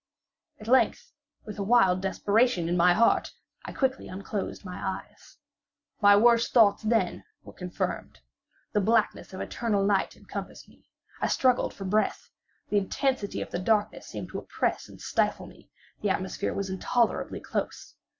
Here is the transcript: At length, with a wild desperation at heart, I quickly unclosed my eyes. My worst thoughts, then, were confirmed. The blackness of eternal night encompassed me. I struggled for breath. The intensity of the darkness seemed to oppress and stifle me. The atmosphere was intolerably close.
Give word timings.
At 0.59 0.67
length, 0.67 1.13
with 1.45 1.59
a 1.59 1.63
wild 1.63 2.01
desperation 2.01 2.67
at 2.67 2.95
heart, 2.95 3.33
I 3.65 3.71
quickly 3.71 4.07
unclosed 4.07 4.65
my 4.65 4.81
eyes. 4.83 5.37
My 6.01 6.15
worst 6.15 6.53
thoughts, 6.53 6.81
then, 6.81 7.23
were 7.43 7.53
confirmed. 7.53 8.19
The 8.73 8.81
blackness 8.81 9.31
of 9.31 9.41
eternal 9.41 9.85
night 9.85 10.17
encompassed 10.17 10.67
me. 10.67 10.89
I 11.21 11.27
struggled 11.27 11.75
for 11.75 11.85
breath. 11.85 12.31
The 12.69 12.77
intensity 12.79 13.41
of 13.43 13.51
the 13.51 13.59
darkness 13.59 14.07
seemed 14.07 14.29
to 14.29 14.39
oppress 14.39 14.89
and 14.89 14.99
stifle 14.99 15.45
me. 15.45 15.69
The 16.01 16.09
atmosphere 16.09 16.55
was 16.55 16.71
intolerably 16.71 17.39
close. 17.39 17.93